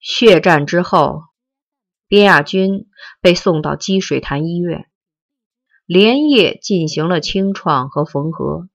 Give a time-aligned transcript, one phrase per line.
[0.00, 1.24] 血战之后，
[2.08, 2.88] 边亚军
[3.20, 4.90] 被送到积水潭医院，
[5.84, 8.70] 连夜进行了清创和缝合。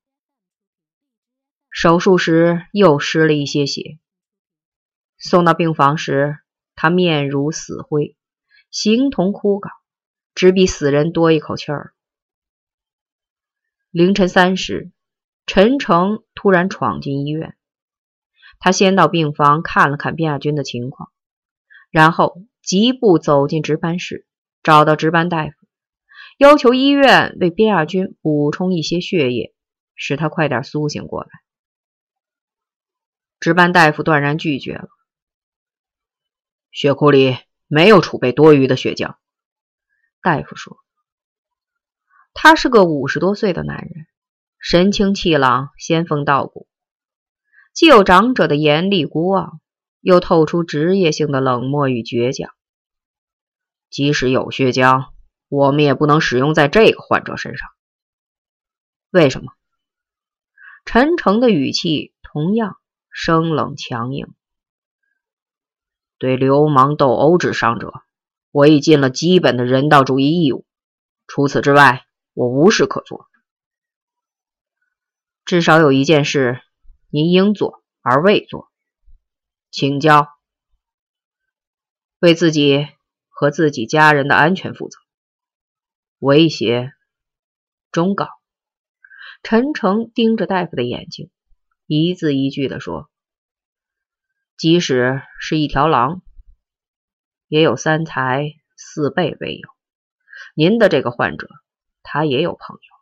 [1.72, 3.98] 手术时又失了一些血，
[5.18, 6.38] 送到病房时，
[6.76, 8.16] 他面如死灰，
[8.70, 9.72] 形同枯槁，
[10.36, 11.94] 只比死人多一口气儿。
[13.90, 14.92] 凌晨三时，
[15.48, 17.58] 陈诚突然闯进医院，
[18.60, 21.12] 他先到病房看了看边亚军的情况。
[21.96, 24.28] 然后疾步走进值班室，
[24.64, 25.54] 找到值班大夫，
[26.38, 29.56] 要求医院为边亚军补充一些血液，
[29.96, 31.30] 使他快点苏醒过来。
[33.40, 34.90] 值班大夫断然拒绝了，
[36.70, 39.16] 血库里没有储备多余的血浆。
[40.22, 40.76] 大夫说，
[42.34, 44.06] 他是个五十多岁的男人，
[44.60, 46.68] 神清气朗，仙风道骨，
[47.74, 49.62] 既有长者的严厉孤傲。
[50.06, 52.54] 又透出职业性的冷漠与倔强。
[53.90, 55.08] 即使有血浆，
[55.50, 57.68] 我们也不能使用在这个患者身上。
[59.10, 59.52] 为什么？
[60.86, 62.78] 陈诚的语气同样
[63.10, 64.28] 生冷强硬。
[66.20, 67.92] 对流氓斗殴之伤者，
[68.52, 70.68] 我已尽了基本的人道主义义务。
[71.26, 73.26] 除此之外，我无事可做。
[75.46, 76.62] 至少有一件事，
[77.10, 78.72] 您应做而未做。
[79.78, 80.30] 请教，
[82.20, 82.88] 为自己
[83.28, 84.98] 和自己家人的安全负责。
[86.20, 86.94] 威胁，
[87.92, 88.30] 忠告。
[89.44, 91.30] 陈诚盯着大夫的眼睛，
[91.88, 93.10] 一字一句的说
[94.56, 96.22] ：“即使是一条狼，
[97.50, 99.68] 也有三才四备为友。
[100.56, 101.50] 您的这个患者，
[102.02, 102.96] 他也有朋友，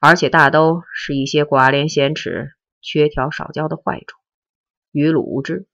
[0.00, 4.18] 而且大都是一些寡廉鲜耻、缺条少教的坏种，
[4.90, 5.68] 愚鲁无知。”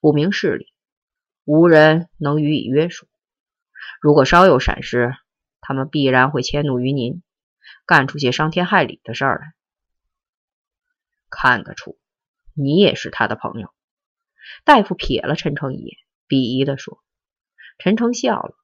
[0.00, 0.72] 不明事理，
[1.44, 3.08] 无人能予以约束。
[4.00, 5.14] 如果稍有闪失，
[5.60, 7.22] 他们必然会迁怒于您，
[7.86, 9.54] 干出些伤天害理的事儿来。
[11.28, 11.98] 看得出，
[12.54, 13.72] 你也是他的朋友。
[14.64, 15.96] 大夫瞥了陈诚一眼，
[16.28, 17.02] 鄙夷地说
[17.78, 18.54] ：“陈诚笑了，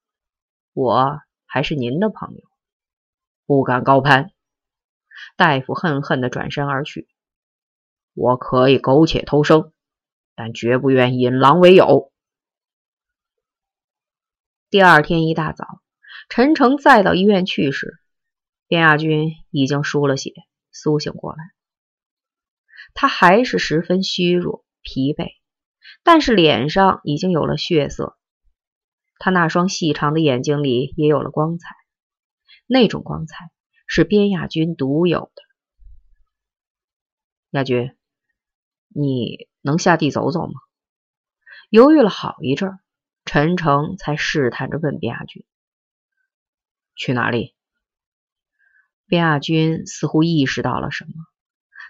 [0.72, 2.42] 我还是您的朋友，
[3.46, 4.30] 不敢高攀。”
[5.36, 7.08] 大夫恨恨地转身而去。
[8.14, 9.72] 我可以苟且偷生。
[10.34, 12.12] 但绝不愿引狼为友。
[14.70, 15.66] 第二天一大早，
[16.30, 17.98] 陈诚再到医院去时，
[18.66, 20.32] 边亚军已经输了血，
[20.70, 21.38] 苏醒过来。
[22.94, 25.32] 他还是十分虚弱、疲惫，
[26.02, 28.18] 但是脸上已经有了血色。
[29.18, 31.68] 他那双细长的眼睛里也有了光彩，
[32.66, 33.50] 那种光彩
[33.86, 35.42] 是边亚军独有的。
[37.50, 37.94] 亚军，
[38.88, 39.51] 你。
[39.62, 40.52] 能下地走走吗？
[41.70, 42.78] 犹豫了好一阵，
[43.24, 45.44] 陈诚才试探着问边亚军
[46.94, 47.54] ：“去哪里？”
[49.06, 51.12] 边亚军似乎意识到了什么，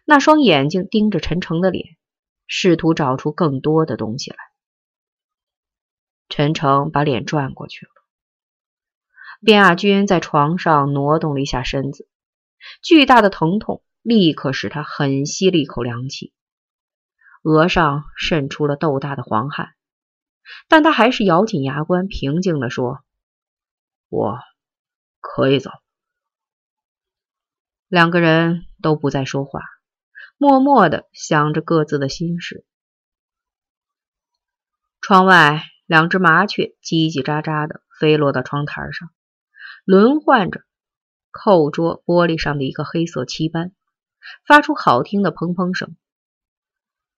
[0.04, 1.96] 那双眼睛盯着陈诚的脸，
[2.46, 4.36] 试图找出更多的东西来。
[6.28, 7.92] 陈诚把脸转过去了。
[9.40, 12.08] 边亚军在床上挪动了一下身子，
[12.82, 16.32] 巨大的疼痛立刻使他狠吸了一口凉气。
[17.42, 19.74] 额上渗出了豆大的黄汗，
[20.68, 23.04] 但他还是咬紧牙关，平静地说
[24.08, 24.38] ：“我
[25.20, 25.70] 可以走。”
[27.88, 29.60] 两个人都不再说话，
[30.38, 32.64] 默默的想着各自的心事。
[35.00, 39.10] 窗外，两只麻雀叽叽喳喳的飞落到窗台上，
[39.84, 40.62] 轮换着
[41.32, 43.74] 扣桌玻璃上的一个黑色漆斑，
[44.46, 45.96] 发出好听的砰砰声。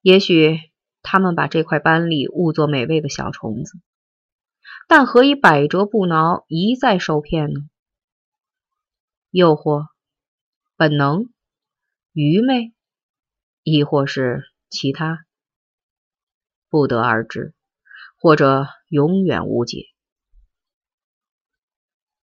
[0.04, 0.58] 也许
[1.00, 3.80] 他们把这块斑粒误作美味的小虫子，
[4.86, 7.62] 但何以百折不挠，一再受骗呢？
[9.30, 9.86] 诱惑、
[10.76, 11.32] 本能、
[12.12, 12.74] 愚昧，
[13.62, 15.24] 亦或是其他？
[16.68, 17.54] 不得而知，
[18.20, 19.86] 或者永远无解。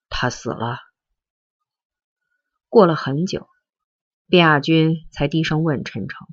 [0.07, 0.77] 他死了。
[2.69, 3.49] 过了很久，
[4.27, 6.27] 卞亚军才低声问陈诚。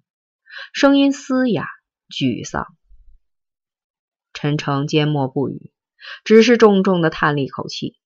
[0.72, 1.66] 声音嘶哑、
[2.08, 2.66] 沮丧。
[4.32, 5.72] 陈诚缄默不语，
[6.24, 7.98] 只是重重的叹了一口气。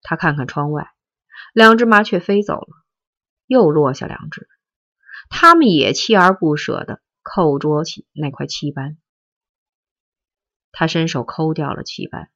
[0.00, 0.90] 他看看窗外，
[1.52, 2.68] 两只麻雀飞走了，
[3.46, 4.48] 又落下两只。
[5.28, 8.96] 他们也锲而不舍地扣捉起那块漆斑。
[10.72, 12.30] 他伸手抠掉了漆斑。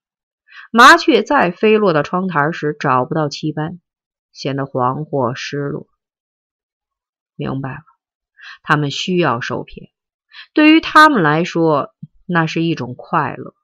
[0.71, 3.81] 麻雀再飞落到窗台时，找不到漆斑，
[4.33, 5.87] 显得惶惑失落。
[7.37, 7.85] 明白了。
[8.63, 9.91] 他们需要受骗，
[10.53, 11.95] 对于他们来说，
[12.27, 13.55] 那是一种快乐。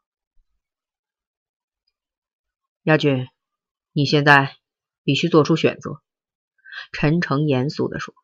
[2.82, 3.28] 亚军，
[3.92, 4.56] 你现在
[5.04, 6.02] 必须做出选择。”
[6.92, 8.14] 陈诚严肃地说：“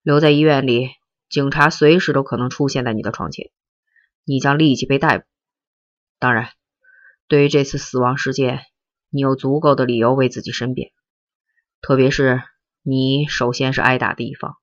[0.00, 0.90] 留在医院里，
[1.28, 3.50] 警察随时都可能出现在你的床前，
[4.24, 5.24] 你将立即被逮捕。
[6.20, 6.52] 当然，
[7.26, 8.60] 对于这次死亡事件，
[9.10, 10.92] 你有足够的理由为自己申辩，
[11.80, 12.42] 特别是
[12.82, 14.56] 你首先是挨打的一方，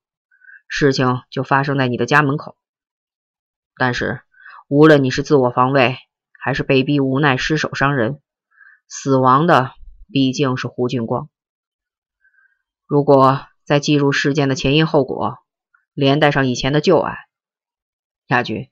[0.74, 2.56] 事情就发生在你的家门口。
[3.76, 4.22] 但是，
[4.68, 5.98] 无论你是自我防卫，
[6.40, 8.22] 还是被逼无奈失手伤人。”
[8.88, 9.72] 死亡的
[10.10, 11.28] 毕竟是胡俊光。
[12.86, 15.38] 如果再记入事件的前因后果，
[15.92, 17.16] 连带上以前的旧爱，
[18.28, 18.70] 亚军，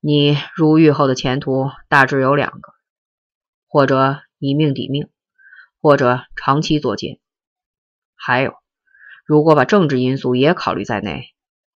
[0.00, 2.72] 你入狱后的前途大致有两个：
[3.66, 5.10] 或者以命抵命，
[5.82, 7.18] 或者长期坐监。
[8.14, 8.54] 还有，
[9.28, 11.34] 如果把政治因素也考虑在内，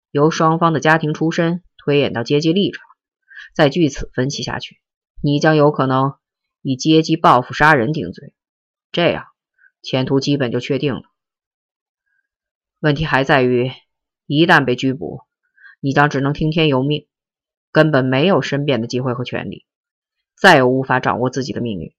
[0.10, 2.82] 由双方的家庭出身推演到阶级立场，
[3.54, 4.78] 再据此分析下去，
[5.22, 6.14] 你将有可能。
[6.64, 8.36] 以阶级报复杀人定罪，
[8.92, 9.26] 这样
[9.82, 11.02] 前途基本就确定了。
[12.80, 13.72] 问题还在于，
[14.28, 15.22] 一旦被拘捕，
[15.80, 17.08] 你将只能听天由命，
[17.72, 19.66] 根本没有申辩的机会和权利，
[20.36, 21.96] 再也无法掌握自己的命运。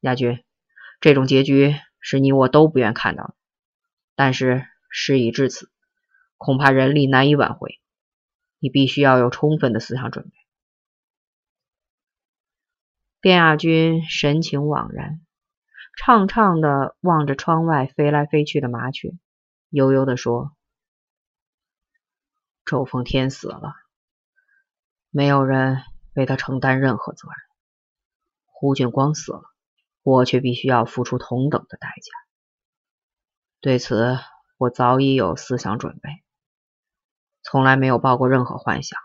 [0.00, 0.42] 亚军，
[1.00, 3.34] 这种结局是你我都不愿看到的，
[4.14, 5.70] 但是事已至此，
[6.36, 7.80] 恐怕人力难以挽回。
[8.58, 10.30] 你必须要有充分的思想准备。
[13.20, 15.20] 卞亚军神情惘然，
[15.98, 19.10] 怅怅的望着窗外飞来飞去的麻雀，
[19.68, 20.56] 悠悠的说
[22.64, 23.74] ：“周奉天死了，
[25.10, 25.82] 没有人
[26.14, 27.36] 为他承担任何责任；
[28.46, 29.42] 胡俊光死了，
[30.02, 32.23] 我却必须要付出同等的代价。
[33.64, 34.18] 对此，
[34.58, 36.10] 我早已有思想准备，
[37.42, 39.00] 从来没有抱过任何幻想。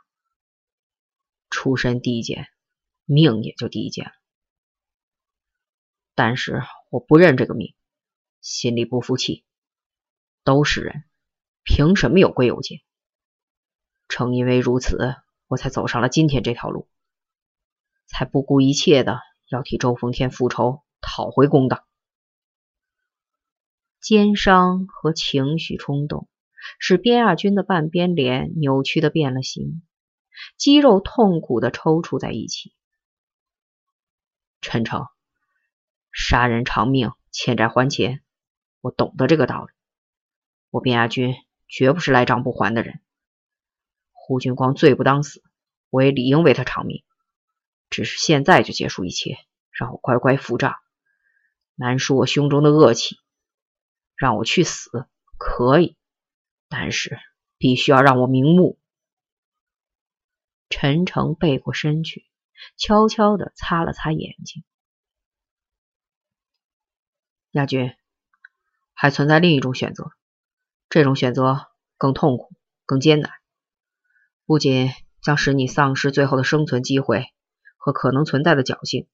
[1.50, 2.50] 出身低贱。”
[3.08, 4.12] 命也就低贱了，
[6.14, 7.74] 但是我不认这个命，
[8.42, 9.46] 心里不服气。
[10.44, 11.06] 都是人，
[11.64, 12.82] 凭什么有贵有贱？
[14.10, 15.16] 正因为如此，
[15.48, 16.90] 我才走上了今天这条路，
[18.08, 21.89] 才不顾一切的要替周奉天复仇，讨回公道。
[24.02, 26.30] 奸商和情绪冲动，
[26.80, 29.82] 使边亚军的半边脸扭曲的变了形，
[30.58, 32.74] 肌肉痛苦的抽搐在一起。
[34.62, 35.06] 陈诚，
[36.12, 38.22] 杀人偿命，欠债还钱，
[38.82, 39.72] 我懂得这个道理。
[40.70, 41.36] 我边亚军
[41.68, 43.02] 绝不是赖账不还的人。
[44.12, 45.44] 胡军光罪不当死，
[45.90, 47.04] 我也理应为他偿命。
[47.90, 49.38] 只是现在就结束一切，
[49.72, 50.76] 让我乖乖付账，
[51.76, 53.18] 难赎我胸中的恶气。
[54.20, 55.08] 让我去死
[55.38, 55.98] 可以，
[56.68, 57.18] 但是
[57.58, 58.78] 必须要让我瞑目。
[60.70, 62.28] 陈诚背过身去。
[62.76, 64.66] 悄悄的擦了擦眼睛。
[67.52, 67.96] 亚军，
[68.94, 70.12] 还存在另一种选择，
[70.90, 71.68] 这种选择
[71.98, 72.54] 更痛苦、
[72.86, 73.32] 更艰难，
[74.46, 74.92] 不仅
[75.22, 77.28] 将使你丧失最后的生存机会
[77.78, 79.08] 和可能存在的侥幸，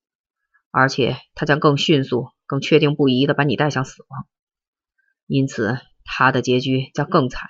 [0.71, 4.27] 而且它将更迅速、更确定不移的把你带向死亡。
[5.27, 7.49] 因此，他的结局将更惨。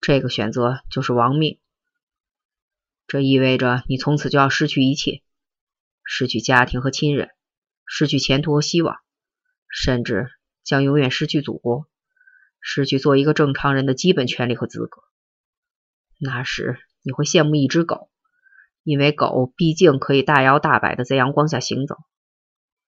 [0.00, 1.60] 这个选择就是亡命。
[3.06, 5.22] 这意味着你从此就要失去一切，
[6.04, 7.30] 失去家庭和亲人，
[7.84, 8.96] 失去前途和希望，
[9.68, 10.28] 甚至
[10.64, 11.86] 将永远失去祖国，
[12.60, 15.02] 失去做一个正常人的基本权利和资格。
[16.18, 18.10] 那时你会羡慕一只狗，
[18.82, 21.96] 因为狗毕竟可以大摇大摆的在阳光下行走，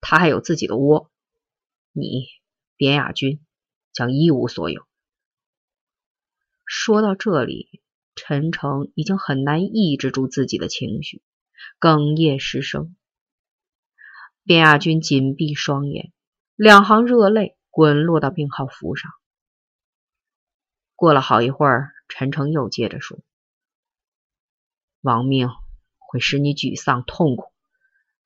[0.01, 1.13] 它还有自己的窝。
[1.93, 2.27] 你，
[2.79, 3.45] 边亚军，
[3.93, 4.87] 将一无所有。
[6.65, 7.83] 说到这里。
[8.21, 11.23] 陈诚已经很难抑制住自己的情绪，
[11.79, 12.97] 哽咽失声。
[14.43, 16.13] 卞亚军紧闭双眼，
[16.57, 19.13] 两行热泪滚落到病号服上。
[20.97, 23.21] 过了好一会儿，陈诚又接着说
[25.01, 25.49] ：“亡命
[25.99, 27.53] 会使你沮丧痛苦，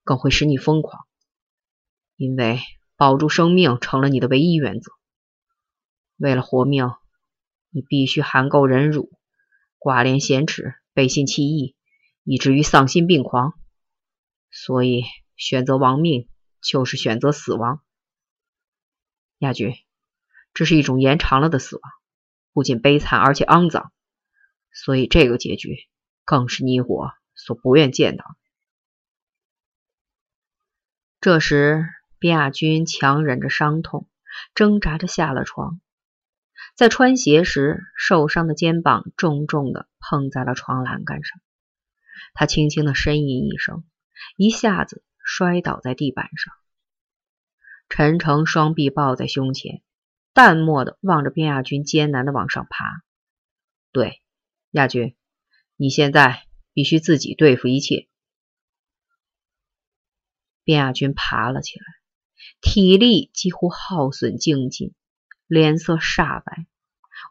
[0.05, 1.07] 更会使你疯狂，
[2.17, 2.61] 因为
[2.97, 4.93] 保住生命成了你的唯一原则。
[6.17, 6.91] 为了活命，
[7.71, 9.11] 你必须含垢忍辱。”
[9.85, 11.75] 寡廉鲜耻、背信弃义，
[12.23, 13.59] 以至于丧心病狂。
[14.49, 15.03] 所以，
[15.35, 16.29] 选择亡命
[16.61, 17.83] 就是选择死亡。
[19.39, 19.75] 亚军，
[20.55, 21.83] 这是一种延长了的死亡，
[22.53, 23.93] 不仅悲惨，而且肮脏。
[24.71, 25.89] 所以，这个结局
[26.25, 28.25] 更是你我所不愿见到。
[31.21, 31.89] 这时，
[32.23, 34.09] 边亚军强忍着伤痛，
[34.55, 35.81] 挣扎着下了床。
[36.77, 41.41] 在穿鞋时受伤的肩膀重重的碰在了床栏杆上，
[42.33, 43.83] 他轻轻的呻吟一声，
[44.37, 46.55] 一下子摔倒在地板上。
[47.89, 49.83] 陈诚双臂抱在胸前，
[50.33, 53.03] 淡漠的望着边亚军艰难的往上爬。
[53.91, 54.23] 对，
[54.71, 55.17] 亚军，
[55.75, 58.07] 你现在必须自己对付一切。
[60.63, 61.85] 边亚军爬了起来，
[62.63, 64.95] 体力几乎耗损殆尽，
[65.47, 66.67] 脸色煞白，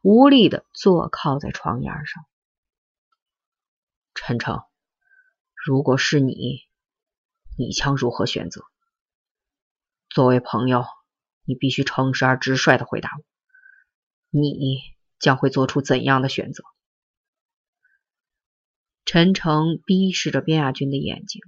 [0.04, 2.26] 无力的坐靠在床沿上。
[4.14, 4.62] 陈诚，
[5.56, 6.60] 如果是你，
[7.58, 8.62] 你将如何选择？
[10.10, 10.86] 作为朋友，
[11.46, 13.24] 你必须诚实而直率的回答我，
[14.42, 14.80] 你
[15.18, 16.64] 将会做出怎样的选择？
[19.06, 21.42] 陈诚逼视着边亚军的眼睛，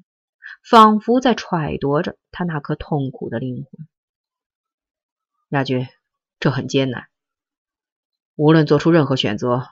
[0.63, 3.87] 仿佛在揣度着他那颗痛苦的灵魂。
[5.49, 5.87] 亚军，
[6.39, 7.09] 这很艰难，
[8.35, 9.67] 无论做出任何选择，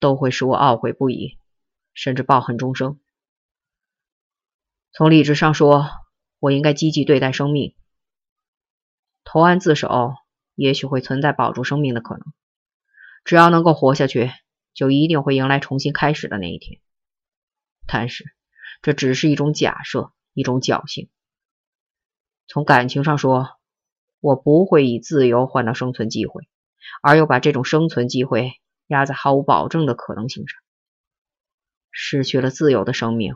[0.00, 1.38] 都会使我懊悔不已，
[1.92, 2.98] 甚至抱恨终生。
[4.92, 5.86] 从理智上说，
[6.38, 7.76] 我应该积极对待生命。
[9.24, 10.14] 投案自首，
[10.54, 12.32] 也许会存在保住生命的可能。
[13.24, 14.32] 只要能够活下去，
[14.72, 16.80] 就一定会迎来重新开始的那一天。
[17.86, 18.24] 但是，
[18.80, 21.10] 这只是一种假设，一种侥幸。
[22.46, 23.58] 从感情上说，
[24.20, 26.48] 我不会以自由换到生存机会，
[27.02, 28.52] 而又把这种生存机会
[28.86, 30.60] 压在毫无保证的可能性上。
[31.90, 33.34] 失去了自由的生命，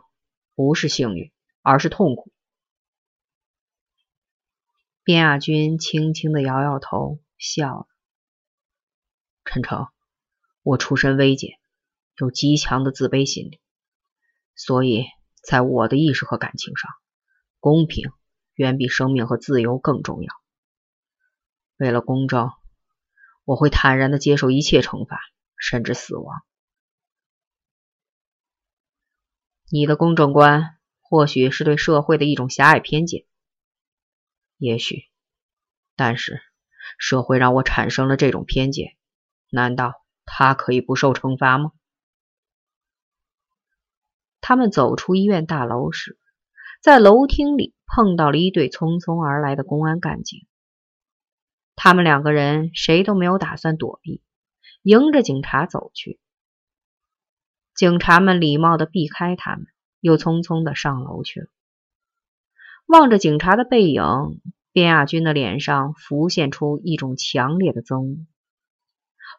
[0.54, 1.32] 不是幸运，
[1.62, 2.32] 而是痛苦。
[5.04, 7.86] 边亚军轻轻的摇摇头，笑了。
[9.44, 9.88] 陈诚，
[10.62, 11.58] 我出身微贱，
[12.16, 13.60] 有极强的自卑心理，
[14.54, 15.06] 所以
[15.42, 16.90] 在我的意识和感情上，
[17.58, 18.12] 公平
[18.54, 20.32] 远比生命和自由更重要。
[21.76, 22.52] 为了公正，
[23.44, 25.20] 我会坦然的接受一切惩罚，
[25.56, 26.44] 甚至死亡。
[29.68, 33.24] 你的公正观，或许是对社会的一种狭隘偏见。
[34.58, 35.08] 也许，
[35.96, 36.40] 但是
[36.98, 38.96] 社会让我产生了这种偏见，
[39.50, 39.94] 难道
[40.24, 41.72] 他可以不受惩罚吗？
[44.42, 46.18] 他们走出医院大楼时，
[46.82, 50.46] 在楼厅里碰到了一对匆匆而来的公安干警。
[51.76, 54.20] 他们两个人谁都没有打算躲避，
[54.82, 56.18] 迎着警察走去。
[57.74, 59.66] 警察们礼貌的避开他们，
[60.00, 61.46] 又匆匆的上楼去了。
[62.86, 64.02] 望着警察的背影，
[64.72, 68.26] 边亚军的脸上浮现出一种强烈的憎恶。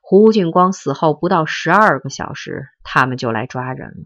[0.01, 4.05] 胡俊光死后不到十二个小时，他们就来抓人了。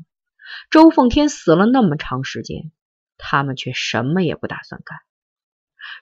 [0.69, 2.71] 周凤天死了那么长时间，
[3.17, 4.97] 他们却什么也不打算干。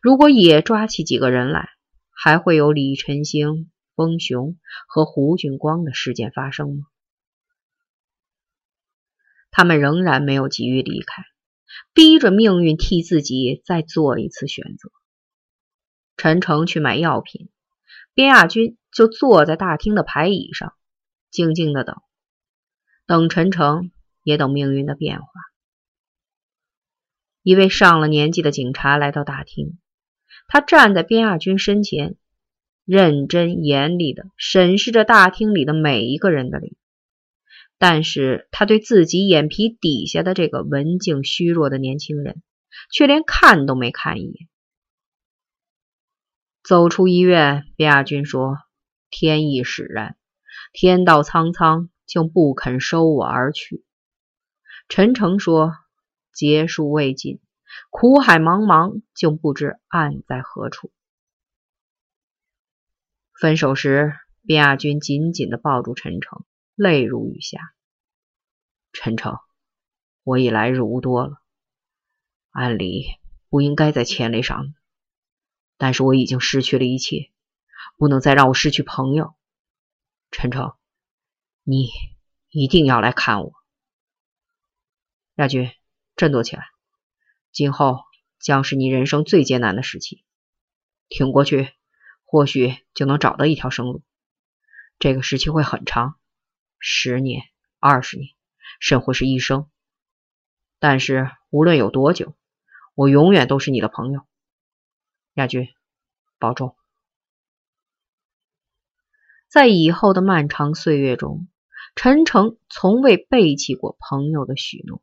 [0.02, 1.70] 如果也抓起几个人来，
[2.12, 6.86] 还会有李晨星、风雄和胡俊光的事件发生吗？
[9.52, 11.24] 他们仍然没有急于离开。
[11.94, 14.92] 逼着命运替自己再做一次选择。
[16.16, 17.50] 陈诚去买药品，
[18.14, 20.74] 边亚军就坐在大厅的排椅上，
[21.32, 21.98] 静静的等，
[23.06, 23.92] 等陈诚，
[24.26, 25.28] 也等命运的变化。
[27.44, 29.78] 一位上了年纪的警察来到大厅，
[30.48, 32.16] 他站在边亚军身前，
[32.86, 36.74] 认真严厉的审视着大厅里的每一个人的脸。
[37.78, 42.42] 但是他对自己眼皮底下的这个文静虚弱的年轻人，
[42.92, 44.50] 却连看都没看一眼。
[46.64, 48.58] 走出医院，边亚军说
[49.12, 50.18] ：“天意使然，
[50.74, 53.85] 天道苍苍，竟不肯收我而去。”
[54.88, 55.74] 陈诚说
[56.32, 57.42] ：“劫数未尽，
[57.90, 60.92] 苦海茫茫，竟不知岸在何处。”
[63.34, 64.14] 分手时，
[64.44, 66.46] 边亚军紧紧的抱住陈诚。
[66.76, 67.74] 泪如雨下，
[68.92, 69.40] 陈诚，
[70.24, 71.42] 我已来日无多了，
[72.50, 73.06] 按理
[73.50, 74.74] 不应该再牵累上，
[75.78, 77.32] 但是我已经失去了一切，
[77.98, 79.36] 不能再让我失去朋友。
[80.32, 80.74] 陈诚，
[81.64, 81.88] 你
[82.50, 83.54] 一定要来看我。
[85.36, 85.70] 亚军，
[86.16, 86.64] 振作起来，
[87.52, 88.00] 今后
[88.40, 90.24] 将是你人生最艰难的时期，
[91.10, 91.74] 挺过去，
[92.24, 94.02] 或许就能找到一条生路。
[94.98, 96.16] 这个时期会很长。
[96.80, 97.42] 十年、
[97.80, 98.30] 二十年，
[98.80, 99.70] 甚或是一生。
[100.80, 102.34] 但是无论有多久，
[102.94, 104.22] 我永远都是你的朋友。
[105.34, 105.68] 亚军，
[106.40, 106.78] 保重。
[109.50, 111.50] 在以后的漫长岁月中，
[111.94, 115.02] 陈诚从未背弃过朋友的许诺。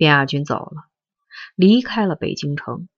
[0.00, 0.88] 边亚军走了，
[1.54, 2.88] 离开了北京城。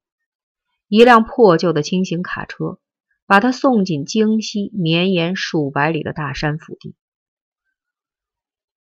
[0.87, 2.78] 一辆破旧的轻型卡车。
[3.25, 6.94] 把他送进京西绵延数百里的大山腹地。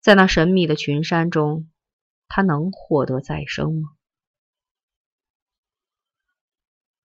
[0.01, 1.69] 在那神秘的群山中，
[2.27, 3.89] 他能获得再生吗？